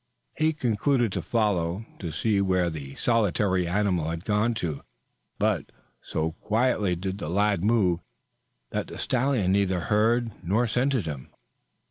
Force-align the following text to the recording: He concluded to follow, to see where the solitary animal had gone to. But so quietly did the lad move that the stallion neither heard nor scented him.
He 0.35 0.51
concluded 0.53 1.11
to 1.11 1.21
follow, 1.21 1.85
to 1.99 2.11
see 2.11 2.41
where 2.41 2.71
the 2.71 2.95
solitary 2.95 3.67
animal 3.67 4.09
had 4.09 4.25
gone 4.25 4.55
to. 4.55 4.81
But 5.37 5.71
so 6.01 6.31
quietly 6.41 6.95
did 6.95 7.19
the 7.19 7.29
lad 7.29 7.63
move 7.63 7.99
that 8.71 8.87
the 8.87 8.97
stallion 8.97 9.51
neither 9.51 9.79
heard 9.79 10.31
nor 10.43 10.65
scented 10.65 11.05
him. 11.05 11.29